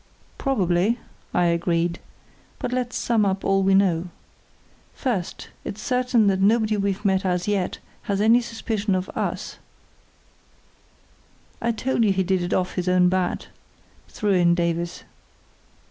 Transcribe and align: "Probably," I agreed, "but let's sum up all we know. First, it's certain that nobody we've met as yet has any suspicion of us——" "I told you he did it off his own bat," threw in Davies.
"Probably," 0.39 0.97
I 1.31 1.43
agreed, 1.45 1.99
"but 2.57 2.73
let's 2.73 2.95
sum 2.97 3.23
up 3.23 3.45
all 3.45 3.61
we 3.61 3.75
know. 3.75 4.05
First, 4.95 5.49
it's 5.63 5.79
certain 5.79 6.25
that 6.25 6.41
nobody 6.41 6.75
we've 6.75 7.05
met 7.05 7.23
as 7.23 7.47
yet 7.47 7.77
has 8.09 8.19
any 8.19 8.41
suspicion 8.41 8.95
of 8.95 9.09
us——" 9.09 9.59
"I 11.61 11.71
told 11.71 12.03
you 12.03 12.11
he 12.11 12.23
did 12.23 12.41
it 12.41 12.51
off 12.51 12.73
his 12.73 12.89
own 12.89 13.09
bat," 13.09 13.49
threw 14.07 14.31
in 14.31 14.55
Davies. 14.55 15.03